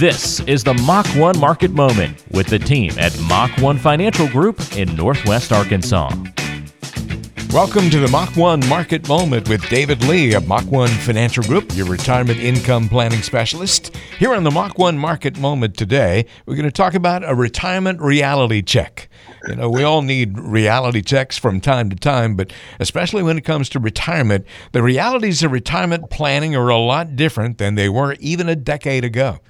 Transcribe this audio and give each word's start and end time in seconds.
This 0.00 0.40
is 0.46 0.64
the 0.64 0.72
Mach 0.72 1.06
1 1.08 1.38
Market 1.38 1.72
Moment 1.72 2.24
with 2.30 2.46
the 2.46 2.58
team 2.58 2.90
at 2.98 3.14
Mach 3.28 3.50
1 3.58 3.76
Financial 3.76 4.26
Group 4.28 4.58
in 4.74 4.96
Northwest 4.96 5.52
Arkansas. 5.52 6.08
Welcome 7.52 7.90
to 7.90 7.98
the 7.98 8.08
Mach 8.10 8.34
1 8.34 8.66
Market 8.66 9.06
Moment 9.08 9.46
with 9.50 9.68
David 9.68 10.02
Lee 10.04 10.32
of 10.32 10.48
Mach 10.48 10.64
1 10.64 10.88
Financial 10.88 11.42
Group, 11.42 11.76
your 11.76 11.84
retirement 11.84 12.38
income 12.40 12.88
planning 12.88 13.20
specialist. 13.20 13.94
Here 14.18 14.32
on 14.32 14.42
the 14.42 14.50
Mach 14.50 14.78
1 14.78 14.96
Market 14.96 15.38
Moment 15.38 15.76
today, 15.76 16.24
we're 16.46 16.56
going 16.56 16.64
to 16.64 16.72
talk 16.72 16.94
about 16.94 17.28
a 17.28 17.34
retirement 17.34 18.00
reality 18.00 18.62
check. 18.62 19.10
You 19.48 19.56
know, 19.56 19.68
we 19.68 19.82
all 19.82 20.00
need 20.00 20.38
reality 20.38 21.02
checks 21.02 21.36
from 21.36 21.60
time 21.60 21.90
to 21.90 21.96
time, 21.96 22.36
but 22.36 22.54
especially 22.78 23.22
when 23.22 23.36
it 23.36 23.44
comes 23.44 23.68
to 23.70 23.78
retirement, 23.78 24.46
the 24.72 24.82
realities 24.82 25.42
of 25.42 25.52
retirement 25.52 26.08
planning 26.08 26.56
are 26.56 26.70
a 26.70 26.78
lot 26.78 27.16
different 27.16 27.58
than 27.58 27.74
they 27.74 27.90
were 27.90 28.16
even 28.20 28.48
a 28.48 28.56
decade 28.56 29.04
ago. 29.04 29.40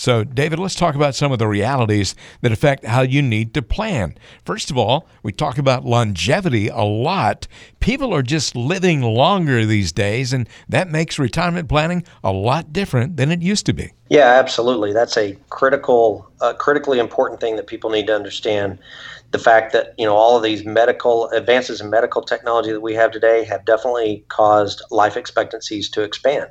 So, 0.00 0.24
David, 0.24 0.58
let's 0.58 0.76
talk 0.76 0.94
about 0.94 1.14
some 1.14 1.30
of 1.30 1.38
the 1.38 1.46
realities 1.46 2.14
that 2.40 2.52
affect 2.52 2.86
how 2.86 3.02
you 3.02 3.20
need 3.20 3.52
to 3.52 3.60
plan. 3.60 4.16
First 4.46 4.70
of 4.70 4.78
all, 4.78 5.06
we 5.22 5.30
talk 5.30 5.58
about 5.58 5.84
longevity 5.84 6.68
a 6.68 6.80
lot. 6.80 7.46
People 7.80 8.14
are 8.14 8.22
just 8.22 8.56
living 8.56 9.02
longer 9.02 9.66
these 9.66 9.92
days, 9.92 10.32
and 10.32 10.48
that 10.70 10.90
makes 10.90 11.18
retirement 11.18 11.68
planning 11.68 12.02
a 12.24 12.32
lot 12.32 12.72
different 12.72 13.18
than 13.18 13.30
it 13.30 13.42
used 13.42 13.66
to 13.66 13.74
be. 13.74 13.92
Yeah, 14.08 14.24
absolutely. 14.24 14.94
That's 14.94 15.18
a 15.18 15.36
critical, 15.50 16.26
uh, 16.40 16.54
critically 16.54 16.98
important 16.98 17.38
thing 17.38 17.56
that 17.56 17.66
people 17.66 17.90
need 17.90 18.06
to 18.06 18.14
understand. 18.14 18.78
The 19.32 19.38
fact 19.38 19.74
that 19.74 19.92
you 19.98 20.06
know 20.06 20.16
all 20.16 20.34
of 20.34 20.42
these 20.42 20.64
medical 20.64 21.28
advances 21.28 21.82
in 21.82 21.90
medical 21.90 22.22
technology 22.22 22.72
that 22.72 22.80
we 22.80 22.94
have 22.94 23.10
today 23.10 23.44
have 23.44 23.66
definitely 23.66 24.24
caused 24.28 24.80
life 24.90 25.18
expectancies 25.18 25.90
to 25.90 26.02
expand. 26.02 26.48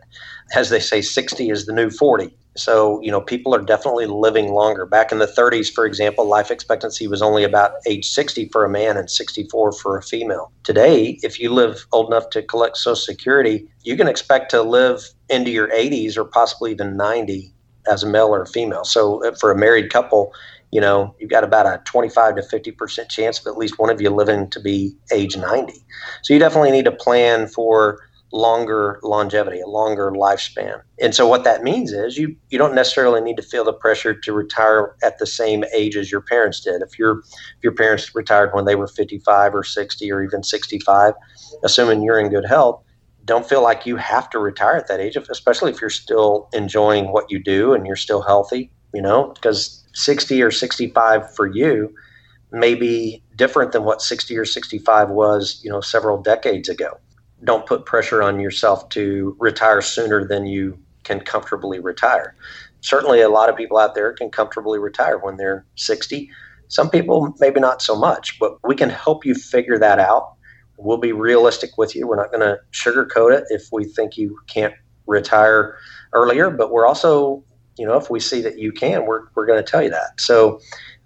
As 0.54 0.70
they 0.70 0.80
say, 0.80 1.02
60 1.02 1.50
is 1.50 1.66
the 1.66 1.74
new 1.74 1.90
40 1.90 2.32
so, 2.58 3.00
you 3.02 3.12
know, 3.12 3.22
people 3.22 3.54
are 3.54 3.62
definitely 3.62 4.08
living 4.08 4.52
longer. 4.52 4.86
Back 4.86 5.12
in 5.12 5.20
the 5.20 5.28
30s, 5.28 5.72
for 5.72 5.86
example, 5.86 6.26
life 6.26 6.52
expectancy 6.52 7.08
was 7.08 7.22
only 7.22 7.44
about 7.44 7.74
age 7.88 8.10
60 8.10 8.50
for 8.50 8.66
a 8.66 8.70
man 8.70 8.98
and 8.98 9.10
64 9.10 9.72
for 9.74 9.98
a 9.98 10.04
female. 10.04 10.52
Today, 10.64 11.20
if 11.22 11.40
you 11.40 11.54
live 11.54 11.86
old 11.92 12.08
enough 12.08 12.30
to 12.32 12.42
collect 12.42 12.78
Social 12.78 12.96
Security, 12.96 13.70
you 13.84 13.96
can 13.96 14.08
expect 14.08 14.52
to 14.52 14.62
live 14.62 15.02
into 15.30 15.52
your 15.52 15.70
80s 15.70 16.18
or 16.18 16.26
possibly 16.26 16.72
even 16.72 16.98
90 16.98 17.54
as 17.90 18.04
a 18.04 18.08
male 18.08 18.28
or 18.28 18.42
a 18.42 18.48
female. 18.48 18.84
So, 18.84 19.24
uh, 19.26 19.36
for 19.40 19.52
a 19.52 19.58
married 19.58 19.92
couple, 19.92 20.34
you 20.72 20.82
know, 20.82 21.16
you've 21.20 21.30
got 21.30 21.44
about 21.44 21.66
a 21.66 21.82
25 21.86 22.36
to 22.36 22.42
50% 22.42 23.10
chance 23.10 23.40
of 23.40 23.48
at 23.48 23.58
least 23.58 23.80
one 23.80 23.90
of 23.90 24.02
you 24.02 24.10
living 24.10 24.50
to 24.52 24.60
be 24.60 24.96
age 25.12 25.38
90. 25.38 25.74
So, 26.24 26.34
you 26.34 26.40
definitely 26.40 26.72
need 26.72 26.86
to 26.86 26.92
plan 26.92 27.48
for 27.48 28.00
longer 28.32 29.00
longevity, 29.04 29.60
a 29.60 29.68
longer 29.68 30.12
lifespan. 30.12 30.82
And 31.00 31.16
so 31.16 31.28
what 31.28 31.44
that 31.44 31.64
means 31.64 31.92
is 31.92 32.18
you 32.18 32.36
you 32.50 32.58
don't 32.58 32.76
necessarily 32.76 33.22
need 33.22 33.38
to 33.38 33.44
feel 33.44 33.64
the 33.64 33.74
pressure 33.74 34.14
to 34.14 34.34
retire 34.34 34.96
at 35.04 35.18
the 35.18 35.26
same 35.26 35.64
age 35.74 35.96
as 35.96 36.12
your 36.12 36.22
parents 36.22 36.60
did. 36.62 36.82
If 36.82 37.00
your 37.00 37.20
if 37.20 37.64
your 37.64 37.74
parents 37.74 38.14
retired 38.14 38.54
when 38.54 38.66
they 38.66 38.76
were 38.76 38.88
55 38.88 39.56
or 39.56 39.64
60 39.64 40.12
or 40.12 40.24
even 40.24 40.44
65, 40.44 41.14
assuming 41.64 42.04
you're 42.04 42.20
in 42.20 42.30
good 42.30 42.46
health, 42.46 42.84
don't 43.26 43.48
feel 43.48 43.64
like 43.64 43.86
you 43.86 43.96
have 43.96 44.30
to 44.32 44.40
retire 44.40 44.76
at 44.76 44.88
that 44.88 45.00
age, 45.00 45.16
especially 45.16 45.72
if 45.72 45.82
you're 45.82 45.90
still 45.90 46.50
enjoying 46.54 47.12
what 47.12 47.32
you 47.32 47.42
do 47.42 47.74
and 47.74 47.86
you're 47.88 47.96
still 47.96 48.22
healthy, 48.22 48.72
you 48.94 49.02
know, 49.02 49.32
because 49.34 49.84
60 49.94 50.42
or 50.42 50.52
65 50.52 51.34
for 51.36 51.48
you 51.48 51.94
may 52.52 52.74
be 52.74 53.24
different 53.36 53.72
than 53.72 53.84
what 53.84 54.02
60 54.02 54.36
or 54.38 54.46
65 54.46 55.10
was, 55.10 55.62
you 55.64 55.70
know, 55.70 55.82
several 55.82 56.22
decades 56.22 56.70
ago 56.70 57.00
don't 57.44 57.66
put 57.66 57.86
pressure 57.86 58.22
on 58.22 58.40
yourself 58.40 58.90
to 58.90 59.36
retire 59.40 59.82
sooner 59.82 60.28
than 60.28 60.46
you 60.46 60.78
can 61.04 61.20
comfortably 61.20 61.80
retire. 61.80 62.36
Certainly, 62.82 63.22
a 63.22 63.30
lot 63.30 63.50
of 63.50 63.58
people 63.58 63.78
out 63.78 63.96
there 63.96 64.14
can 64.14 64.30
comfortably 64.30 64.80
retire 64.80 65.18
when 65.18 65.38
they're 65.38 65.66
60. 65.76 66.30
Some 66.68 66.90
people, 66.90 67.34
maybe 67.40 67.60
not 67.60 67.82
so 67.82 67.96
much, 67.96 68.40
but 68.40 68.58
we 68.64 68.76
can 68.76 68.90
help 68.90 69.26
you 69.26 69.34
figure 69.36 69.78
that 69.80 70.00
out. 70.00 70.34
We'll 70.78 70.98
be 70.98 71.12
realistic 71.12 71.78
with 71.78 71.96
you. 71.96 72.08
We're 72.08 72.16
not 72.16 72.32
going 72.32 72.42
to 72.42 72.60
sugarcoat 72.72 73.38
it 73.38 73.46
if 73.50 73.70
we 73.72 73.86
think 73.86 74.18
you 74.18 74.38
can't 74.48 74.74
retire 75.08 75.78
earlier, 76.14 76.50
but 76.50 76.72
we're 76.72 76.88
also, 76.88 77.44
you 77.78 77.86
know, 77.86 77.98
if 77.98 78.10
we 78.10 78.20
see 78.20 78.42
that 78.42 78.60
you 78.60 78.72
can, 78.72 79.06
we're, 79.06 79.24
we're 79.36 79.46
going 79.46 79.64
to 79.64 79.70
tell 79.70 79.82
you 79.82 79.90
that. 79.90 80.20
So, 80.20 80.62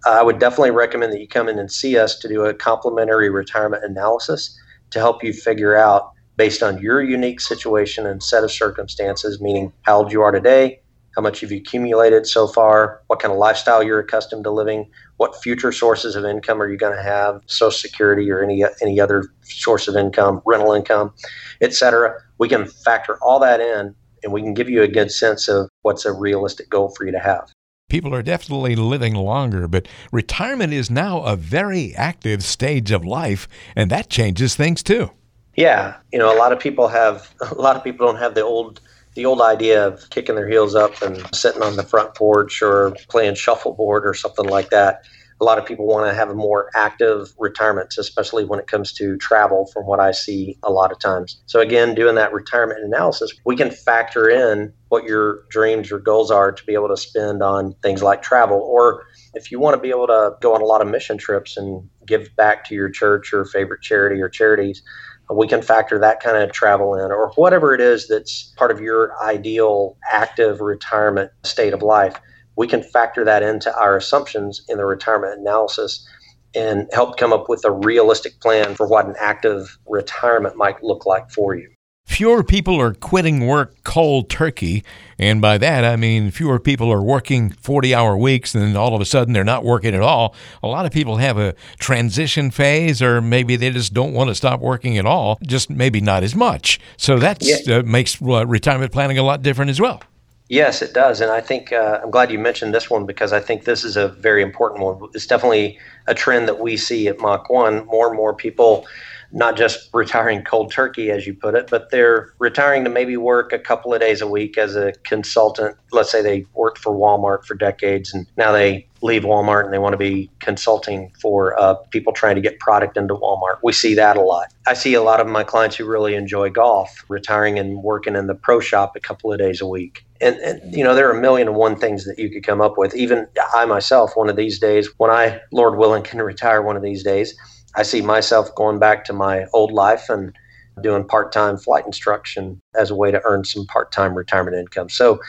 uh, 0.05 0.11
I 0.11 0.21
would 0.21 0.39
definitely 0.39 0.71
recommend 0.71 1.13
that 1.13 1.21
you 1.21 1.27
come 1.27 1.47
in 1.47 1.57
and 1.57 1.71
see 1.71 1.97
us 1.97 2.19
to 2.19 2.27
do 2.27 2.43
a 2.43 2.53
complimentary 2.53 3.29
retirement 3.29 3.85
analysis 3.85 4.59
to 4.91 4.99
help 4.99 5.23
you 5.23 5.33
figure 5.33 5.75
out 5.75 6.12
based 6.35 6.63
on 6.63 6.81
your 6.81 7.01
unique 7.01 7.39
situation 7.39 8.05
and 8.05 8.21
set 8.21 8.43
of 8.43 8.51
circumstances, 8.51 9.41
meaning 9.41 9.71
how 9.83 9.97
old 9.99 10.11
you 10.11 10.21
are 10.21 10.31
today, 10.31 10.79
how 11.15 11.21
much 11.21 11.41
you've 11.41 11.51
accumulated 11.51 12.25
so 12.25 12.47
far, 12.47 13.01
what 13.07 13.19
kind 13.19 13.31
of 13.31 13.37
lifestyle 13.37 13.83
you're 13.83 13.99
accustomed 13.99 14.43
to 14.43 14.51
living, 14.51 14.89
what 15.17 15.41
future 15.41 15.71
sources 15.71 16.15
of 16.15 16.25
income 16.25 16.61
are 16.61 16.69
you 16.69 16.77
going 16.77 16.95
to 16.95 17.03
have, 17.03 17.41
Social 17.45 17.71
Security 17.71 18.29
or 18.31 18.43
any 18.43 18.63
any 18.81 18.99
other 18.99 19.25
source 19.43 19.87
of 19.87 19.95
income, 19.95 20.41
rental 20.45 20.73
income, 20.73 21.13
etc. 21.61 22.15
We 22.39 22.49
can 22.49 22.65
factor 22.65 23.17
all 23.21 23.39
that 23.39 23.59
in, 23.59 23.95
and 24.23 24.33
we 24.33 24.41
can 24.41 24.53
give 24.53 24.69
you 24.69 24.81
a 24.81 24.87
good 24.87 25.11
sense 25.11 25.47
of 25.47 25.69
what's 25.83 26.05
a 26.05 26.11
realistic 26.11 26.69
goal 26.69 26.93
for 26.95 27.05
you 27.05 27.11
to 27.11 27.19
have. 27.19 27.51
People 27.89 28.15
are 28.15 28.23
definitely 28.23 28.75
living 28.75 29.13
longer, 29.13 29.67
but 29.67 29.87
retirement 30.11 30.73
is 30.73 30.89
now 30.89 31.21
a 31.21 31.35
very 31.35 31.93
active 31.93 32.43
stage 32.43 32.89
of 32.89 33.05
life, 33.05 33.47
and 33.75 33.91
that 33.91 34.09
changes 34.09 34.55
things 34.55 34.81
too. 34.81 35.11
Yeah, 35.55 35.97
you 36.11 36.19
know, 36.19 36.35
a 36.35 36.37
lot 36.37 36.51
of 36.51 36.59
people 36.59 36.87
have 36.87 37.33
a 37.51 37.55
lot 37.55 37.75
of 37.75 37.83
people 37.83 38.05
don't 38.05 38.17
have 38.17 38.35
the 38.35 38.43
old 38.43 38.81
the 39.15 39.25
old 39.25 39.41
idea 39.41 39.87
of 39.87 40.09
kicking 40.09 40.35
their 40.35 40.47
heels 40.49 40.73
up 40.73 41.01
and 41.03 41.23
sitting 41.35 41.61
on 41.61 41.75
the 41.75 41.83
front 41.83 42.15
porch 42.15 42.63
or 42.63 42.95
playing 43.09 43.35
shuffleboard 43.35 44.07
or 44.07 44.13
something 44.15 44.47
like 44.47 44.71
that. 44.71 45.03
A 45.39 45.43
lot 45.43 45.59
of 45.59 45.65
people 45.65 45.85
want 45.85 46.09
to 46.09 46.15
have 46.15 46.29
a 46.29 46.33
more 46.33 46.69
active 46.73 47.27
retirement, 47.37 47.93
especially 47.99 48.45
when 48.45 48.59
it 48.59 48.67
comes 48.67 48.93
to 48.93 49.17
travel, 49.17 49.67
from 49.73 49.85
what 49.85 49.99
I 49.99 50.11
see 50.11 50.57
a 50.63 50.71
lot 50.71 50.91
of 50.91 50.99
times. 50.99 51.41
So, 51.47 51.59
again, 51.59 51.93
doing 51.95 52.15
that 52.15 52.33
retirement 52.33 52.79
analysis, 52.83 53.33
we 53.45 53.55
can 53.55 53.69
factor 53.69 54.29
in 54.29 54.73
what 54.89 55.03
your 55.03 55.43
dreams 55.49 55.91
or 55.91 55.99
goals 55.99 56.31
are 56.31 56.51
to 56.51 56.65
be 56.65 56.73
able 56.73 56.87
to 56.87 56.97
spend 56.97 57.43
on 57.43 57.75
things 57.83 58.01
like 58.01 58.21
travel. 58.21 58.57
Or 58.59 59.05
if 59.33 59.51
you 59.51 59.59
want 59.59 59.75
to 59.75 59.81
be 59.81 59.89
able 59.89 60.07
to 60.07 60.35
go 60.39 60.55
on 60.55 60.61
a 60.61 60.65
lot 60.65 60.81
of 60.81 60.87
mission 60.87 61.17
trips 61.17 61.57
and 61.57 61.89
give 62.07 62.29
back 62.35 62.63
to 62.65 62.75
your 62.75 62.89
church 62.89 63.33
or 63.33 63.43
favorite 63.45 63.81
charity 63.81 64.21
or 64.21 64.29
charities, 64.29 64.81
we 65.29 65.47
can 65.47 65.61
factor 65.61 65.99
that 65.99 66.19
kind 66.21 66.37
of 66.37 66.51
travel 66.51 66.95
in 66.95 67.11
or 67.11 67.31
whatever 67.35 67.73
it 67.73 67.81
is 67.81 68.07
that's 68.07 68.53
part 68.57 68.71
of 68.71 68.81
your 68.81 69.13
ideal 69.23 69.97
active 70.11 70.59
retirement 70.59 71.31
state 71.43 71.73
of 71.73 71.81
life 71.81 72.19
we 72.55 72.67
can 72.67 72.83
factor 72.83 73.25
that 73.25 73.41
into 73.41 73.73
our 73.75 73.97
assumptions 73.97 74.63
in 74.67 74.77
the 74.77 74.85
retirement 74.85 75.39
analysis 75.39 76.07
and 76.55 76.87
help 76.93 77.17
come 77.17 77.33
up 77.33 77.49
with 77.49 77.65
a 77.65 77.71
realistic 77.71 78.39
plan 78.39 78.75
for 78.75 78.87
what 78.87 79.05
an 79.07 79.15
active 79.19 79.77
retirement 79.87 80.55
might 80.55 80.83
look 80.83 81.05
like 81.05 81.29
for 81.31 81.55
you 81.55 81.69
Fewer 82.05 82.43
people 82.43 82.79
are 82.79 82.93
quitting 82.93 83.47
work 83.47 83.75
cold 83.83 84.29
turkey. 84.29 84.83
And 85.17 85.41
by 85.41 85.57
that, 85.57 85.85
I 85.85 85.95
mean 85.95 86.31
fewer 86.31 86.59
people 86.59 86.91
are 86.91 87.01
working 87.01 87.49
40 87.49 87.95
hour 87.95 88.17
weeks 88.17 88.53
and 88.53 88.63
then 88.63 88.75
all 88.75 88.93
of 88.93 89.01
a 89.01 89.05
sudden 89.05 89.33
they're 89.33 89.43
not 89.43 89.63
working 89.63 89.95
at 89.95 90.01
all. 90.01 90.35
A 90.61 90.67
lot 90.67 90.85
of 90.85 90.91
people 90.91 91.17
have 91.17 91.37
a 91.37 91.55
transition 91.79 92.51
phase, 92.51 93.01
or 93.01 93.21
maybe 93.21 93.55
they 93.55 93.71
just 93.71 93.93
don't 93.93 94.13
want 94.13 94.29
to 94.29 94.35
stop 94.35 94.59
working 94.59 94.97
at 94.97 95.05
all, 95.05 95.39
just 95.43 95.69
maybe 95.69 96.01
not 96.01 96.23
as 96.23 96.35
much. 96.35 96.79
So 96.97 97.17
that 97.19 97.39
yeah. 97.41 97.77
uh, 97.77 97.83
makes 97.83 98.21
uh, 98.21 98.45
retirement 98.45 98.91
planning 98.91 99.17
a 99.17 99.23
lot 99.23 99.41
different 99.41 99.71
as 99.71 99.79
well. 99.79 100.03
Yes, 100.49 100.81
it 100.81 100.93
does. 100.93 101.21
And 101.21 101.31
I 101.31 101.41
think 101.41 101.71
uh, 101.71 102.01
I'm 102.03 102.11
glad 102.11 102.29
you 102.29 102.37
mentioned 102.37 102.75
this 102.75 102.89
one 102.89 103.05
because 103.05 103.33
I 103.33 103.39
think 103.39 103.63
this 103.63 103.83
is 103.83 103.97
a 103.97 104.09
very 104.09 104.43
important 104.43 104.81
one. 104.81 105.09
It's 105.13 105.25
definitely 105.25 105.79
a 106.05 106.13
trend 106.13 106.47
that 106.47 106.59
we 106.59 106.77
see 106.77 107.07
at 107.07 107.19
Mach 107.19 107.49
1. 107.49 107.85
More 107.85 108.07
and 108.07 108.15
more 108.15 108.35
people 108.35 108.85
not 109.33 109.57
just 109.57 109.89
retiring 109.93 110.43
cold 110.43 110.71
turkey, 110.71 111.09
as 111.09 111.25
you 111.25 111.33
put 111.33 111.55
it, 111.55 111.67
but 111.69 111.89
they're 111.89 112.33
retiring 112.37 112.83
to 112.83 112.89
maybe 112.89 113.17
work 113.17 113.51
a 113.51 113.59
couple 113.59 113.93
of 113.93 113.99
days 113.99 114.21
a 114.21 114.27
week 114.27 114.57
as 114.57 114.75
a 114.75 114.93
consultant. 115.03 115.75
Let's 115.91 116.11
say 116.11 116.21
they 116.21 116.45
worked 116.53 116.77
for 116.77 116.93
Walmart 116.93 117.43
for 117.43 117.55
decades 117.55 118.13
and 118.13 118.27
now 118.37 118.51
they 118.51 118.87
leave 119.01 119.23
Walmart 119.23 119.65
and 119.65 119.73
they 119.73 119.79
want 119.79 119.93
to 119.93 119.97
be 119.97 120.29
consulting 120.39 121.11
for 121.19 121.59
uh, 121.59 121.73
people 121.91 122.13
trying 122.13 122.35
to 122.35 122.41
get 122.41 122.59
product 122.59 122.95
into 122.95 123.15
Walmart. 123.15 123.57
We 123.63 123.73
see 123.73 123.95
that 123.95 124.17
a 124.17 124.21
lot. 124.21 124.53
I 124.67 124.75
see 124.75 124.93
a 124.93 125.03
lot 125.03 125.19
of 125.19 125.27
my 125.27 125.43
clients 125.43 125.75
who 125.75 125.85
really 125.85 126.15
enjoy 126.15 126.49
golf 126.51 127.03
retiring 127.09 127.57
and 127.57 127.83
working 127.83 128.15
in 128.15 128.27
the 128.27 128.35
pro 128.35 128.59
shop 128.59 128.95
a 128.95 128.99
couple 128.99 129.33
of 129.33 129.39
days 129.39 129.59
a 129.59 129.67
week. 129.67 130.05
And, 130.21 130.37
and, 130.37 130.73
you 130.73 130.85
know 130.85 130.95
there 130.95 131.09
are 131.09 131.17
a 131.17 131.19
million 131.19 131.49
and 131.49 131.57
one 131.57 131.75
things 131.75 132.05
that 132.05 132.17
you 132.17 132.29
could 132.29 132.45
come 132.45 132.61
up 132.61 132.77
with 132.77 132.95
even 132.95 133.27
i 133.53 133.65
myself 133.65 134.11
one 134.15 134.29
of 134.29 134.37
these 134.37 134.57
days 134.57 134.87
when 134.95 135.11
i 135.11 135.41
lord 135.51 135.77
willing 135.77 136.01
can 136.01 136.21
retire 136.21 136.61
one 136.61 136.77
of 136.77 136.81
these 136.81 137.03
days 137.03 137.35
I 137.75 137.83
see 137.83 138.01
myself 138.01 138.53
going 138.55 138.79
back 138.79 139.05
to 139.05 139.13
my 139.13 139.45
old 139.53 139.71
life 139.71 140.09
and 140.09 140.35
doing 140.81 141.05
part 141.05 141.31
time 141.31 141.57
flight 141.57 141.85
instruction 141.85 142.61
as 142.75 142.89
a 142.89 142.95
way 142.95 143.11
to 143.11 143.21
earn 143.25 143.43
some 143.43 143.65
part 143.67 143.91
time 143.91 144.15
retirement 144.15 144.57
income. 144.57 144.89
So 144.89 145.19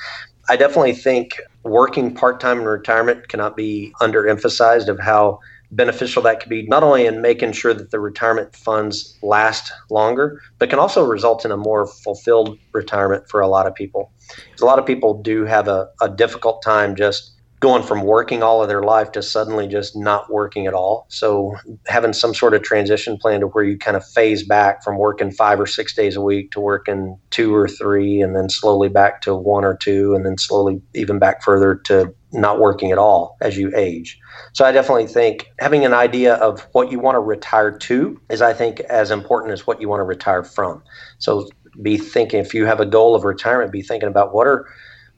I 0.49 0.57
definitely 0.57 0.95
think 0.95 1.41
working 1.63 2.15
part 2.15 2.41
time 2.41 2.61
in 2.61 2.65
retirement 2.65 3.29
cannot 3.29 3.57
be 3.57 3.93
underemphasized 4.01 4.89
of 4.89 4.99
how 4.99 5.41
beneficial 5.71 6.23
that 6.23 6.41
could 6.41 6.49
be 6.49 6.67
not 6.67 6.83
only 6.83 7.07
in 7.07 7.21
making 7.21 7.53
sure 7.53 7.75
that 7.75 7.91
the 7.91 7.99
retirement 7.99 8.55
funds 8.55 9.19
last 9.23 9.73
longer, 9.91 10.41
but 10.59 10.71
can 10.71 10.79
also 10.79 11.05
result 11.05 11.45
in 11.45 11.51
a 11.51 11.57
more 11.57 11.87
fulfilled 11.87 12.59
retirement 12.73 13.29
for 13.29 13.41
a 13.41 13.49
lot 13.49 13.67
of 13.67 13.75
people. 13.75 14.13
A 14.61 14.65
lot 14.65 14.79
of 14.79 14.87
people 14.87 15.21
do 15.21 15.45
have 15.45 15.67
a, 15.67 15.89
a 16.01 16.09
difficult 16.09 16.63
time 16.63 16.95
just 16.95 17.34
going 17.61 17.83
from 17.83 18.03
working 18.03 18.43
all 18.43 18.61
of 18.61 18.69
their 18.69 18.83
life 18.83 19.13
to 19.13 19.23
suddenly 19.23 19.67
just 19.67 19.97
not 19.97 20.31
working 20.31 20.67
at 20.67 20.75
all. 20.75 21.07
So 21.09 21.55
having 21.87 22.13
some 22.13 22.35
sort 22.35 22.53
of 22.53 22.63
transition 22.63 23.17
plan 23.17 23.41
to 23.41 23.47
where 23.47 23.65
you 23.65 23.79
kind 23.79 23.97
of 23.97 24.07
phase 24.07 24.43
back 24.43 24.85
from 24.85 24.99
working 24.99 25.31
five 25.31 25.59
or 25.59 25.67
six 25.67 25.95
days 25.95 26.15
a 26.15 26.21
week 26.21 26.51
to 26.51 26.61
working 26.61 27.19
two 27.31 27.55
or 27.55 27.67
three 27.67 28.21
and 28.21 28.37
then 28.37 28.51
slowly 28.51 28.89
back 28.89 29.23
to 29.23 29.35
one 29.35 29.65
or 29.65 29.77
two 29.77 30.15
and 30.15 30.27
then 30.27 30.37
slowly 30.37 30.83
even 30.95 31.19
back 31.19 31.43
further 31.43 31.77
to 31.77 32.15
not 32.33 32.59
working 32.59 32.91
at 32.91 32.99
all 32.99 33.37
as 33.41 33.57
you 33.57 33.73
age. 33.75 34.19
So 34.53 34.65
I 34.65 34.73
definitely 34.73 35.07
think 35.07 35.51
having 35.59 35.85
an 35.85 35.95
idea 35.95 36.35
of 36.35 36.67
what 36.73 36.91
you 36.93 36.99
want 36.99 37.15
to 37.15 37.21
retire 37.21 37.77
to 37.79 38.21
is 38.29 38.43
I 38.43 38.53
think 38.53 38.81
as 38.81 39.11
important 39.11 39.53
as 39.53 39.67
what 39.67 39.81
you 39.81 39.89
want 39.89 40.01
to 40.01 40.05
retire 40.05 40.43
from. 40.43 40.83
So 41.19 41.49
be 41.81 41.97
thinking 41.97 42.41
if 42.41 42.53
you 42.53 42.67
have 42.67 42.81
a 42.81 42.87
goal 42.87 43.15
of 43.15 43.25
retirement, 43.25 43.73
be 43.73 43.83
thinking 43.83 44.09
about 44.09 44.35
what 44.35 44.47
are 44.47 44.67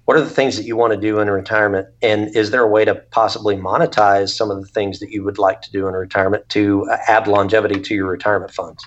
what 0.07 0.17
are 0.17 0.23
the 0.23 0.31
things 0.31 0.57
that 0.57 0.65
you 0.65 0.77
want 0.77 0.93
to 0.93 0.99
do 0.99 1.19
in 1.19 1.29
retirement? 1.29 1.89
And 2.01 2.35
is 2.35 2.51
there 2.51 2.63
a 2.63 2.69
way 2.69 2.85
to 2.85 2.95
possibly 3.11 3.57
monetize 3.57 4.31
some 4.31 4.51
of 4.51 4.61
the 4.61 4.69
things 4.69 5.01
that 5.01 5.11
you 5.11 5.23
would 5.25 5.39
like 5.39 5.61
to 5.63 5.73
do 5.73 5.87
in 5.87 5.95
retirement 5.95 6.49
to 6.51 6.89
uh, 6.91 6.97
add 7.09 7.27
longevity 7.27 7.81
to 7.81 7.95
your 7.95 8.07
retirement 8.07 8.53
funds 8.53 8.85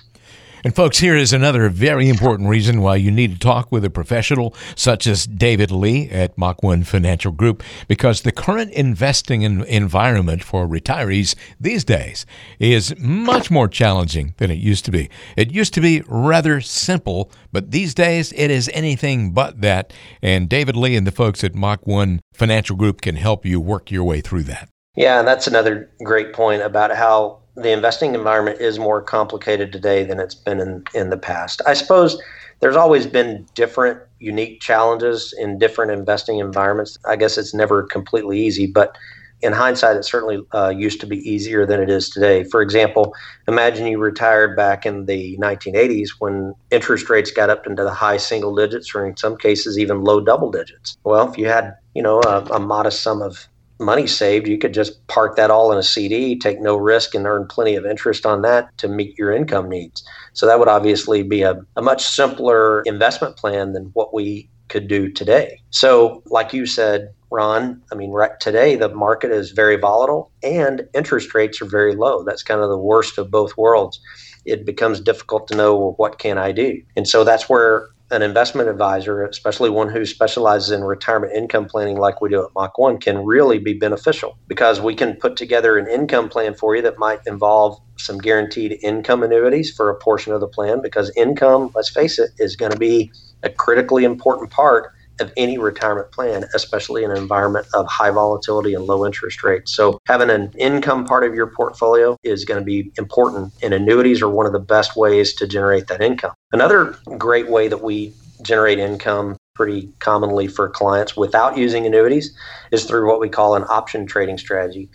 and 0.64 0.74
folks, 0.74 0.98
here 0.98 1.16
is 1.16 1.32
another 1.32 1.68
very 1.68 2.08
important 2.08 2.48
reason 2.48 2.82
why 2.82 2.96
you 2.96 3.10
need 3.10 3.32
to 3.32 3.38
talk 3.38 3.70
with 3.72 3.84
a 3.84 3.90
professional 3.90 4.54
such 4.76 5.06
as 5.06 5.26
David 5.26 5.70
Lee 5.70 6.08
at 6.10 6.36
Mach 6.36 6.62
1 6.62 6.84
Financial 6.84 7.32
Group, 7.32 7.62
because 7.88 8.22
the 8.22 8.32
current 8.32 8.70
investing 8.72 9.42
environment 9.42 10.42
for 10.42 10.66
retirees 10.66 11.34
these 11.58 11.84
days 11.84 12.26
is 12.58 12.94
much 12.98 13.50
more 13.50 13.68
challenging 13.68 14.34
than 14.38 14.50
it 14.50 14.58
used 14.58 14.84
to 14.84 14.90
be. 14.90 15.10
It 15.36 15.50
used 15.52 15.74
to 15.74 15.80
be 15.80 16.02
rather 16.06 16.60
simple, 16.60 17.30
but 17.52 17.70
these 17.70 17.94
days 17.94 18.32
it 18.32 18.50
is 18.50 18.70
anything 18.72 19.32
but 19.32 19.60
that. 19.60 19.92
And 20.22 20.48
David 20.48 20.76
Lee 20.76 20.96
and 20.96 21.06
the 21.06 21.12
folks 21.12 21.42
at 21.44 21.54
Mach 21.54 21.86
1 21.86 22.20
Financial 22.32 22.76
Group 22.76 23.00
can 23.00 23.16
help 23.16 23.44
you 23.44 23.60
work 23.60 23.90
your 23.90 24.04
way 24.04 24.20
through 24.20 24.44
that. 24.44 24.68
Yeah, 24.96 25.20
and 25.20 25.28
that's 25.28 25.46
another 25.46 25.90
great 26.04 26.32
point 26.32 26.62
about 26.62 26.94
how 26.94 27.39
the 27.56 27.70
investing 27.70 28.14
environment 28.14 28.60
is 28.60 28.78
more 28.78 29.02
complicated 29.02 29.72
today 29.72 30.04
than 30.04 30.20
it's 30.20 30.34
been 30.34 30.60
in, 30.60 30.84
in 30.94 31.10
the 31.10 31.16
past. 31.16 31.60
I 31.66 31.74
suppose 31.74 32.20
there's 32.60 32.76
always 32.76 33.06
been 33.06 33.46
different 33.54 34.00
unique 34.18 34.60
challenges 34.60 35.34
in 35.38 35.58
different 35.58 35.92
investing 35.92 36.38
environments. 36.38 36.98
I 37.06 37.16
guess 37.16 37.38
it's 37.38 37.54
never 37.54 37.82
completely 37.82 38.38
easy, 38.38 38.66
but 38.66 38.96
in 39.42 39.52
hindsight, 39.52 39.96
it 39.96 40.04
certainly 40.04 40.42
uh, 40.52 40.68
used 40.68 41.00
to 41.00 41.06
be 41.06 41.16
easier 41.18 41.64
than 41.64 41.80
it 41.80 41.88
is 41.88 42.10
today. 42.10 42.44
For 42.44 42.60
example, 42.60 43.14
imagine 43.48 43.86
you 43.86 43.98
retired 43.98 44.54
back 44.54 44.84
in 44.84 45.06
the 45.06 45.38
1980s 45.38 46.10
when 46.18 46.54
interest 46.70 47.08
rates 47.08 47.30
got 47.30 47.48
up 47.48 47.66
into 47.66 47.82
the 47.82 47.94
high 47.94 48.18
single 48.18 48.54
digits, 48.54 48.94
or 48.94 49.06
in 49.06 49.16
some 49.16 49.36
cases 49.36 49.78
even 49.78 50.02
low 50.02 50.20
double 50.20 50.50
digits. 50.50 50.98
Well, 51.04 51.30
if 51.30 51.38
you 51.38 51.46
had 51.46 51.74
you 51.94 52.02
know 52.02 52.20
a, 52.20 52.44
a 52.52 52.60
modest 52.60 53.02
sum 53.02 53.22
of 53.22 53.48
money 53.80 54.06
saved, 54.06 54.46
you 54.46 54.58
could 54.58 54.74
just 54.74 55.06
park 55.08 55.36
that 55.36 55.50
all 55.50 55.72
in 55.72 55.78
a 55.78 55.82
CD, 55.82 56.38
take 56.38 56.60
no 56.60 56.76
risk, 56.76 57.14
and 57.14 57.26
earn 57.26 57.46
plenty 57.46 57.74
of 57.74 57.86
interest 57.86 58.26
on 58.26 58.42
that 58.42 58.76
to 58.78 58.88
meet 58.88 59.18
your 59.18 59.32
income 59.32 59.68
needs. 59.68 60.04
So 60.34 60.46
that 60.46 60.58
would 60.58 60.68
obviously 60.68 61.22
be 61.22 61.42
a, 61.42 61.60
a 61.76 61.82
much 61.82 62.04
simpler 62.04 62.82
investment 62.82 63.36
plan 63.36 63.72
than 63.72 63.90
what 63.94 64.14
we 64.14 64.48
could 64.68 64.86
do 64.86 65.10
today. 65.10 65.60
So, 65.70 66.22
like 66.26 66.52
you 66.52 66.66
said, 66.66 67.12
Ron, 67.30 67.80
I 67.92 67.94
mean, 67.94 68.10
right 68.10 68.38
today 68.40 68.76
the 68.76 68.88
market 68.88 69.30
is 69.30 69.52
very 69.52 69.76
volatile 69.76 70.30
and 70.42 70.88
interest 70.94 71.34
rates 71.34 71.60
are 71.60 71.66
very 71.66 71.94
low. 71.94 72.24
That's 72.24 72.42
kind 72.42 72.60
of 72.60 72.68
the 72.68 72.78
worst 72.78 73.18
of 73.18 73.30
both 73.30 73.56
worlds. 73.56 74.00
It 74.44 74.64
becomes 74.64 75.00
difficult 75.00 75.46
to 75.48 75.56
know 75.56 75.76
well, 75.76 75.94
what 75.96 76.18
can 76.18 76.38
I 76.38 76.52
do, 76.52 76.82
and 76.96 77.06
so 77.06 77.24
that's 77.24 77.48
where 77.48 77.88
an 78.10 78.22
investment 78.22 78.68
advisor, 78.68 79.24
especially 79.24 79.70
one 79.70 79.88
who 79.88 80.04
specializes 80.04 80.70
in 80.70 80.82
retirement 80.82 81.32
income 81.32 81.66
planning 81.66 81.96
like 81.96 82.20
we 82.20 82.28
do 82.28 82.44
at 82.44 82.50
Mach 82.56 82.76
1, 82.76 82.98
can 82.98 83.24
really 83.24 83.58
be 83.58 83.72
beneficial 83.72 84.36
because 84.48 84.80
we 84.80 84.94
can 84.94 85.14
put 85.14 85.36
together 85.36 85.78
an 85.78 85.88
income 85.88 86.28
plan 86.28 86.54
for 86.54 86.74
you 86.74 86.82
that 86.82 86.98
might 86.98 87.20
involve 87.26 87.78
some 87.98 88.18
guaranteed 88.18 88.78
income 88.82 89.22
annuities 89.22 89.70
for 89.70 89.90
a 89.90 89.94
portion 89.94 90.32
of 90.32 90.40
the 90.40 90.48
plan 90.48 90.82
because 90.82 91.12
income, 91.16 91.70
let's 91.74 91.90
face 91.90 92.18
it, 92.18 92.30
is 92.38 92.56
going 92.56 92.72
to 92.72 92.78
be 92.78 93.12
a 93.42 93.50
critically 93.50 94.04
important 94.04 94.50
part 94.50 94.92
of 95.20 95.32
any 95.36 95.58
retirement 95.58 96.12
plan, 96.12 96.44
especially 96.54 97.04
in 97.04 97.10
an 97.10 97.16
environment 97.16 97.66
of 97.74 97.86
high 97.86 98.10
volatility 98.10 98.74
and 98.74 98.84
low 98.84 99.04
interest 99.04 99.42
rates. 99.42 99.74
So, 99.74 99.98
having 100.06 100.30
an 100.30 100.52
income 100.58 101.04
part 101.04 101.24
of 101.24 101.34
your 101.34 101.48
portfolio 101.48 102.16
is 102.22 102.44
going 102.44 102.60
to 102.60 102.64
be 102.64 102.92
important, 102.98 103.52
and 103.62 103.74
annuities 103.74 104.22
are 104.22 104.28
one 104.28 104.46
of 104.46 104.52
the 104.52 104.58
best 104.58 104.96
ways 104.96 105.34
to 105.34 105.46
generate 105.46 105.86
that 105.88 106.00
income. 106.00 106.32
Another 106.52 106.96
great 107.18 107.48
way 107.48 107.68
that 107.68 107.82
we 107.82 108.12
generate 108.42 108.78
income 108.78 109.36
pretty 109.54 109.92
commonly 109.98 110.46
for 110.46 110.70
clients 110.70 111.16
without 111.16 111.58
using 111.58 111.84
annuities 111.84 112.34
is 112.70 112.84
through 112.84 113.06
what 113.06 113.20
we 113.20 113.28
call 113.28 113.54
an 113.54 113.64
option 113.68 114.06
trading 114.06 114.38
strategy. 114.38 114.88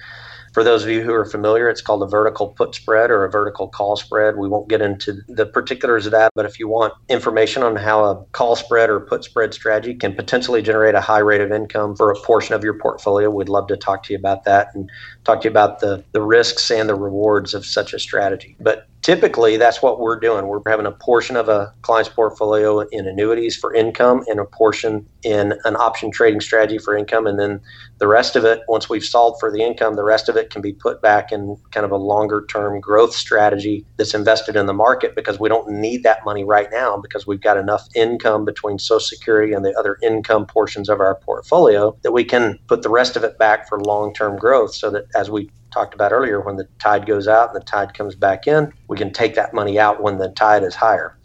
For 0.55 0.63
those 0.63 0.85
of 0.85 0.89
you 0.89 1.01
who 1.01 1.13
are 1.13 1.25
familiar, 1.25 1.67
it's 1.67 1.81
called 1.81 2.01
a 2.01 2.05
vertical 2.05 2.47
put 2.47 2.73
spread 2.73 3.11
or 3.11 3.25
a 3.25 3.29
vertical 3.29 3.67
call 3.67 3.97
spread. 3.97 4.37
We 4.37 4.47
won't 4.47 4.69
get 4.69 4.81
into 4.81 5.19
the 5.27 5.45
particulars 5.45 6.05
of 6.05 6.13
that, 6.13 6.31
but 6.33 6.45
if 6.45 6.61
you 6.61 6.69
want 6.69 6.93
information 7.09 7.61
on 7.61 7.75
how 7.75 8.05
a 8.05 8.23
call 8.31 8.55
spread 8.55 8.89
or 8.89 9.01
put 9.01 9.25
spread 9.25 9.53
strategy 9.53 9.93
can 9.93 10.15
potentially 10.15 10.61
generate 10.61 10.95
a 10.95 11.01
high 11.01 11.19
rate 11.19 11.41
of 11.41 11.51
income 11.51 11.97
for 11.97 12.09
a 12.09 12.15
portion 12.21 12.55
of 12.55 12.63
your 12.63 12.75
portfolio, 12.75 13.29
we'd 13.29 13.49
love 13.49 13.67
to 13.67 13.75
talk 13.75 14.03
to 14.03 14.13
you 14.13 14.17
about 14.17 14.45
that 14.45 14.69
and 14.73 14.89
talk 15.25 15.41
to 15.41 15.49
you 15.49 15.51
about 15.51 15.81
the, 15.81 16.05
the 16.13 16.21
risks 16.21 16.71
and 16.71 16.87
the 16.87 16.95
rewards 16.95 17.53
of 17.53 17.65
such 17.65 17.93
a 17.93 17.99
strategy. 17.99 18.55
But 18.61 18.87
typically 19.05 19.55
that's 19.55 19.83
what 19.83 19.99
we're 19.99 20.19
doing. 20.19 20.47
We're 20.47 20.61
having 20.65 20.87
a 20.87 20.91
portion 20.91 21.35
of 21.35 21.47
a 21.47 21.71
client's 21.83 22.09
portfolio 22.09 22.79
in 22.79 23.07
annuities 23.07 23.55
for 23.55 23.71
income 23.71 24.23
and 24.25 24.39
a 24.39 24.45
portion 24.45 25.07
in 25.21 25.53
an 25.63 25.75
option 25.75 26.09
trading 26.09 26.41
strategy 26.41 26.79
for 26.79 26.97
income. 26.97 27.27
And 27.27 27.37
then 27.37 27.61
the 27.99 28.07
rest 28.07 28.35
of 28.35 28.45
it, 28.45 28.61
once 28.67 28.89
we've 28.89 29.05
solved 29.05 29.39
for 29.39 29.51
the 29.51 29.61
income, 29.61 29.95
the 29.95 30.03
rest 30.03 30.27
of 30.27 30.35
it 30.37 30.49
can 30.49 30.63
be 30.63 30.73
put 30.73 31.03
back 31.03 31.31
in 31.31 31.55
kind 31.69 31.85
of 31.85 31.91
a 31.91 31.97
longer 31.97 32.47
term 32.49 32.79
growth 32.79 33.13
strategy 33.13 33.85
that's 33.97 34.15
invested 34.15 34.55
in 34.55 34.65
the 34.65 34.73
market 34.73 35.15
because 35.15 35.39
we 35.39 35.49
don't 35.49 35.69
need 35.69 36.01
that 36.01 36.25
money 36.25 36.43
right 36.43 36.69
now 36.71 36.97
because 36.97 37.27
we've 37.27 37.41
got 37.41 37.57
enough 37.57 37.87
income 37.93 38.43
between 38.43 38.79
Social 38.79 38.99
Security 38.99 39.53
and 39.53 39.63
the 39.63 39.77
other 39.77 39.99
income 40.01 40.47
portions 40.47 40.89
of 40.89 40.99
our 40.99 41.13
portfolio 41.13 41.95
that 42.01 42.11
we 42.11 42.23
can 42.23 42.57
put 42.65 42.81
the 42.81 42.89
rest 42.89 43.15
of 43.15 43.23
it 43.23 43.37
back 43.37 43.69
for 43.69 43.79
long 43.81 44.15
term 44.15 44.35
growth 44.35 44.73
so 44.73 44.89
that 44.89 45.05
as 45.13 45.29
we 45.29 45.51
talked 45.75 45.93
about 45.93 46.13
earlier, 46.13 46.39
when 46.39 46.55
the 46.55 46.67
tide 46.79 47.05
goes 47.05 47.27
out 47.27 47.53
and 47.53 47.61
the 47.61 47.65
tide 47.65 47.93
comes 47.93 48.15
back 48.15 48.47
in, 48.47 48.71
we 48.87 48.97
can 48.97 49.11
take 49.11 49.35
that 49.35 49.53
money 49.53 49.77
out 49.77 50.01
when 50.01 50.17
the 50.17 50.29
tide 50.29 50.63
is 50.63 50.73
higher. 50.73 51.17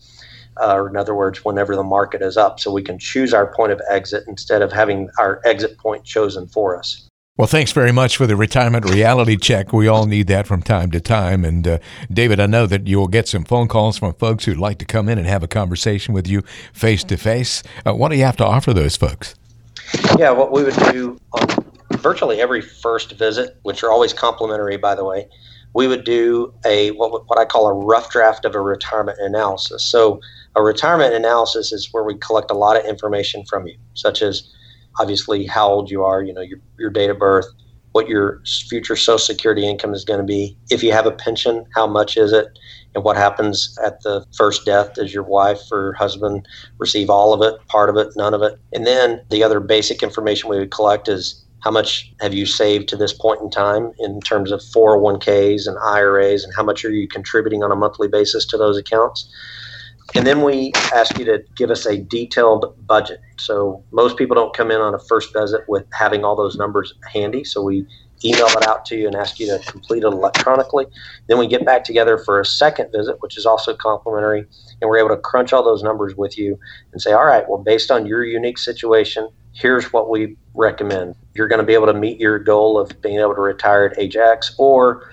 Uh, 0.61 0.75
or 0.75 0.89
in 0.89 0.97
other 0.97 1.15
words, 1.15 1.45
whenever 1.45 1.77
the 1.77 1.85
market 1.85 2.21
is 2.21 2.37
up, 2.37 2.59
so 2.59 2.73
we 2.73 2.83
can 2.83 2.99
choose 2.99 3.33
our 3.33 3.55
point 3.55 3.71
of 3.71 3.81
exit 3.89 4.25
instead 4.27 4.61
of 4.61 4.73
having 4.73 5.09
our 5.21 5.41
exit 5.45 5.79
point 5.79 6.05
chosen 6.05 6.49
for 6.49 6.77
us. 6.77 7.07
Well, 7.37 7.47
thanks 7.47 7.73
very 7.73 7.93
much 7.93 8.17
for 8.17 8.27
the 8.27 8.37
retirement 8.37 8.85
reality 8.91 9.37
check. 9.37 9.73
We 9.73 9.87
all 9.87 10.05
need 10.05 10.27
that 10.27 10.49
from 10.49 10.63
time 10.63 10.91
to 10.91 11.01
time. 11.01 11.45
And 11.45 11.67
uh, 11.67 11.79
David, 12.13 12.41
I 12.41 12.47
know 12.47 12.67
that 12.67 12.89
you'll 12.89 13.07
get 13.07 13.29
some 13.29 13.45
phone 13.45 13.69
calls 13.69 13.99
from 13.99 14.13
folks 14.15 14.45
who'd 14.45 14.59
like 14.59 14.79
to 14.79 14.85
come 14.85 15.09
in 15.09 15.17
and 15.17 15.27
have 15.27 15.45
a 15.45 15.49
conversation 15.49 16.13
with 16.13 16.27
you 16.27 16.43
face 16.73 17.05
to 17.05 17.17
face. 17.17 17.63
What 17.87 18.11
do 18.11 18.17
you 18.17 18.25
have 18.25 18.37
to 18.39 18.45
offer 18.45 18.75
those 18.75 18.97
folks? 18.97 19.37
Yeah, 20.19 20.33
what 20.33 20.53
we 20.53 20.65
would 20.65 20.77
do 20.93 21.19
on 21.33 21.70
virtually 21.99 22.41
every 22.41 22.61
first 22.61 23.13
visit, 23.13 23.59
which 23.63 23.83
are 23.83 23.91
always 23.91 24.13
complimentary, 24.13 24.77
by 24.77 24.95
the 24.95 25.05
way, 25.05 25.29
we 25.75 25.87
would 25.87 26.05
do 26.05 26.53
a 26.65 26.91
what, 26.93 27.29
what 27.29 27.39
I 27.39 27.45
call 27.45 27.67
a 27.67 27.73
rough 27.73 28.11
draft 28.11 28.45
of 28.45 28.55
a 28.55 28.61
retirement 28.61 29.19
analysis. 29.21 29.85
So 29.85 30.21
a 30.57 30.63
retirement 30.63 31.15
analysis 31.15 31.73
is 31.73 31.89
where 31.93 32.05
we 32.05 32.17
collect 32.17 32.51
a 32.51 32.55
lot 32.55 32.77
of 32.77 32.85
information 32.85 33.45
from 33.45 33.67
you, 33.67 33.77
such 33.95 34.23
as 34.23 34.53
obviously 34.99 35.47
how 35.47 35.69
old 35.69 35.91
you 35.91 36.05
are, 36.05 36.23
you 36.23 36.33
know, 36.33 36.41
your, 36.41 36.59
your 36.79 36.91
date 36.91 37.11
of 37.11 37.19
birth, 37.19 37.47
what 37.93 38.09
your 38.09 38.43
future 38.69 38.97
social 38.97 39.19
security 39.19 39.67
income 39.67 39.95
is 39.95 40.05
going 40.05 40.19
to 40.21 40.27
be. 40.27 40.57
If 40.71 40.83
you 40.83 40.93
have 40.93 41.07
a 41.07 41.13
pension, 41.13 41.67
how 41.75 41.87
much 41.87 42.17
is 42.17 42.33
it? 42.33 42.47
And 42.95 43.05
what 43.05 43.17
happens 43.17 43.79
at 43.85 44.03
the 44.03 44.27
first 44.37 44.65
death? 44.65 44.95
Does 44.95 45.15
your 45.15 45.23
wife 45.23 45.61
or 45.71 45.93
husband 45.93 46.47
receive 46.79 47.11
all 47.11 47.33
of 47.33 47.43
it, 47.43 47.65
part 47.69 47.89
of 47.89 47.97
it, 47.97 48.09
none 48.17 48.35
of 48.35 48.43
it? 48.43 48.59
And 48.73 48.87
then 48.87 49.21
the 49.31 49.45
other 49.45 49.61
basic 49.61 50.03
information 50.03 50.51
we 50.51 50.59
would 50.59 50.73
collect 50.73 51.09
is 51.09 51.45
how 51.63 51.71
much 51.71 52.13
have 52.21 52.33
you 52.33 52.47
saved 52.47 52.89
to 52.89 52.97
this 52.97 53.13
point 53.13 53.41
in 53.41 53.51
time 53.51 53.93
in 53.99 54.21
terms 54.21 54.51
of 54.51 54.61
401ks 54.61 55.67
and 55.67 55.77
IRAs, 55.79 56.45
and 56.45 56.55
how 56.55 56.63
much 56.63 56.85
are 56.85 56.91
you 56.91 57.07
contributing 57.07 57.63
on 57.63 57.71
a 57.71 57.77
monthly 57.77 58.09
basis 58.09 58.47
to 58.47 58.57
those 58.57 58.79
accounts? 58.79 59.31
And 60.15 60.27
then 60.27 60.43
we 60.43 60.73
ask 60.93 61.17
you 61.19 61.25
to 61.27 61.45
give 61.55 61.71
us 61.71 61.87
a 61.87 61.97
detailed 61.97 62.75
budget. 62.87 63.21
So 63.39 63.85
most 63.93 64.17
people 64.17 64.35
don't 64.35 64.55
come 64.57 64.71
in 64.71 64.81
on 64.81 64.95
a 64.95 64.99
first 64.99 65.33
visit 65.33 65.63
with 65.69 65.87
having 65.93 66.25
all 66.25 66.35
those 66.35 66.57
numbers 66.57 66.95
handy. 67.13 67.45
So 67.45 67.63
we 67.63 67.87
email 68.25 68.47
it 68.49 68.67
out 68.67 68.85
to 68.87 68.97
you 68.97 69.07
and 69.07 69.15
ask 69.15 69.39
you 69.39 69.47
to 69.47 69.59
complete 69.71 70.03
it 70.03 70.07
electronically. 70.07 70.87
Then 71.29 71.39
we 71.39 71.47
get 71.47 71.65
back 71.65 71.85
together 71.85 72.19
for 72.19 72.41
a 72.41 72.45
second 72.45 72.91
visit, 72.93 73.17
which 73.21 73.39
is 73.39 73.47
also 73.47 73.75
complimentary, 73.75 74.47
and 74.81 74.91
we're 74.91 74.99
able 74.99 75.11
to 75.11 75.17
crunch 75.17 75.53
all 75.53 75.63
those 75.63 75.83
numbers 75.83 76.15
with 76.17 76.37
you 76.37 76.59
and 76.93 77.01
say, 77.01 77.13
all 77.13 77.25
right, 77.25 77.49
well, 77.49 77.63
based 77.63 77.91
on 77.91 78.05
your 78.05 78.25
unique 78.25 78.59
situation, 78.59 79.29
here's 79.53 79.93
what 79.93 80.11
we 80.11 80.37
recommend. 80.55 81.15
You're 81.35 81.49
going 81.49 81.61
to 81.61 81.67
be 81.67 81.75
able 81.75 81.87
to 81.87 81.95
meet 81.95 82.19
your 82.19 82.39
goal 82.39 82.79
of 82.79 83.01
being 83.01 83.21
able 83.21 83.35
to 83.35 83.41
retire 83.41 83.87
at 83.87 83.99
age 83.99 84.17
X, 84.17 84.55
or 84.59 85.11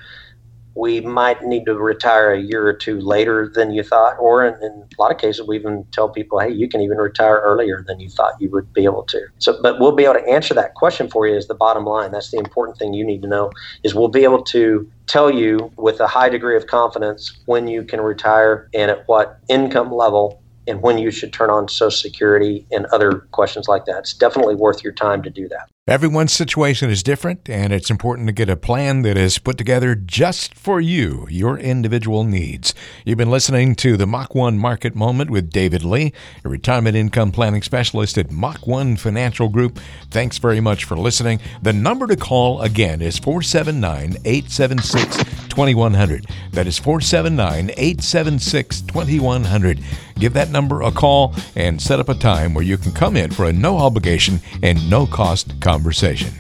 we 0.78 1.02
might 1.02 1.44
need 1.44 1.66
to 1.66 1.74
retire 1.74 2.34
a 2.34 2.40
year 2.40 2.68
or 2.68 2.74
two 2.74 3.00
later 3.00 3.52
than 3.54 3.72
you 3.72 3.82
thought, 3.82 4.16
or 4.20 4.46
in, 4.46 4.54
in, 4.62 4.72
a 4.72 5.02
lot 5.02 5.12
of 5.12 5.18
cases, 5.18 5.46
we 5.48 5.58
even 5.58 5.86
tell 5.92 6.08
people, 6.08 6.40
hey, 6.40 6.52
you 6.52 6.70
can 6.70 6.82
even 6.82 6.98
retire 6.98 7.42
earlier 7.44 7.84
than 7.88 8.00
you 8.00 8.10
thought 8.10 8.34
you 8.40 8.50
would 8.52 8.72
be 8.74 8.84
able 8.84 9.04
to. 9.04 9.26
So, 9.40 9.60
but 9.62 9.80
we'll 9.80 9.96
be 9.96 10.04
able 10.04 10.16
to 10.16 10.28
answer 10.28 10.54
that 10.54 10.76
question 10.76 11.10
for 11.10 11.28
you. 11.28 11.36
Is 11.36 11.48
the 11.48 11.56
bottom 11.56 11.84
line? 11.84 12.12
That's 12.12 12.30
the 12.30 12.38
important 12.38 12.78
thing 12.78 12.94
you 12.94 13.04
need 13.04 13.24
to 13.24 13.28
know. 13.28 13.52
Is 13.84 13.96
we'll 13.96 14.08
be 14.08 14.24
able 14.24 14.44
to 14.44 14.90
tell 15.08 15.32
you 15.32 15.72
with 15.78 16.00
a 16.00 16.08
high 16.08 16.30
degree 16.30 16.56
of 16.56 16.68
confidence 16.68 17.40
when 17.46 17.68
you 17.68 17.84
can 17.84 18.00
retire 18.00 18.70
and 18.76 18.92
at 18.92 19.08
what 19.08 19.40
income 19.50 19.92
level 19.92 20.42
and 20.68 20.82
when 20.82 20.98
you 20.98 21.12
should 21.12 21.34
turn 21.34 21.50
on 21.50 21.68
Social 21.68 21.92
Security 21.92 22.66
and 22.72 22.86
other 22.88 23.28
questions 23.32 23.68
like 23.68 23.86
that. 23.86 24.00
It's 24.00 24.14
definitely 24.14 24.56
worth 24.56 24.84
your 24.84 24.94
time 24.94 25.22
to 25.24 25.30
do 25.30 25.48
that. 25.50 25.70
Everyone's 25.88 26.34
situation 26.34 26.90
is 26.90 27.02
different, 27.02 27.50
and 27.50 27.72
it's 27.72 27.90
important 27.90 28.28
to 28.28 28.34
get 28.34 28.50
a 28.50 28.58
plan 28.58 29.04
that 29.04 29.18
is 29.18 29.40
put 29.40 29.58
together 29.58 29.96
just 29.96 30.54
for 30.54 30.82
you, 30.82 31.26
your 31.30 31.58
individual 31.58 32.26
needs. 32.26 32.74
You've 33.06 33.18
been 33.18 33.32
listening 33.32 33.74
to 33.76 33.96
the 33.96 34.06
Mach 34.06 34.36
1 34.36 34.58
Market 34.58 34.96
Moment 34.96 35.30
with 35.30 35.50
David 35.50 35.86
Lee, 35.86 36.12
a 36.44 36.50
retirement 36.50 36.98
income 36.98 37.32
planning 37.32 37.62
specialist 37.62 38.18
at 38.18 38.32
Mach 38.32 38.68
1 38.68 38.98
Financial 38.98 39.48
Group. 39.48 39.80
Thanks 40.12 40.40
very 40.40 40.60
much 40.60 40.84
for 40.84 40.98
listening. 40.98 41.40
The 41.62 41.72
number 41.72 42.06
to 42.08 42.18
call 42.18 42.62
again 42.62 43.02
is 43.02 43.18
479 43.18 44.18
876 44.26 45.37
2100. 45.58 46.28
That 46.52 46.68
is 46.68 46.78
479 46.78 47.72
876 47.72 48.82
2100. 48.82 49.80
Give 50.20 50.32
that 50.34 50.52
number 50.52 50.84
a 50.84 50.92
call 50.92 51.34
and 51.56 51.82
set 51.82 52.00
up 52.00 52.10
a 52.10 52.14
time 52.14 52.54
where 52.54 52.64
you 52.64 52.78
can 52.78 52.92
come 52.92 53.18
in 53.18 53.32
for 53.32 53.46
a 53.46 53.52
no 53.52 53.80
obligation 53.80 54.40
and 54.62 54.88
no 54.88 55.08
cost 55.08 55.60
conversation. 55.60 56.32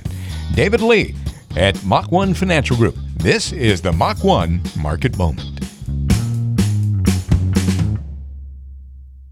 David 0.53 0.81
Lee 0.81 1.15
at 1.55 1.83
Mach 1.83 2.11
1 2.11 2.35
Financial 2.35 2.77
Group. 2.77 2.95
This 3.15 3.51
is 3.51 3.81
the 3.81 3.91
Mach 3.91 4.23
1 4.23 4.61
Market 4.77 5.17
Moment. 5.17 5.56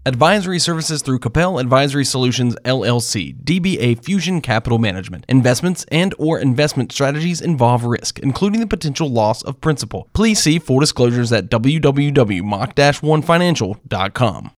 Advisory 0.06 0.58
services 0.60 1.02
through 1.02 1.18
Capel 1.18 1.58
Advisory 1.58 2.04
Solutions 2.04 2.54
LLC, 2.64 3.34
DBA 3.42 4.04
Fusion 4.04 4.40
Capital 4.40 4.78
Management. 4.78 5.24
Investments 5.28 5.84
and 5.90 6.14
or 6.16 6.38
investment 6.38 6.92
strategies 6.92 7.40
involve 7.40 7.82
risk, 7.82 8.20
including 8.20 8.60
the 8.60 8.68
potential 8.68 9.08
loss 9.08 9.42
of 9.42 9.60
principal. 9.60 10.08
Please 10.12 10.38
see 10.38 10.60
full 10.60 10.78
disclosures 10.78 11.32
at 11.32 11.50
www.mach-1financial.com. 11.50 14.50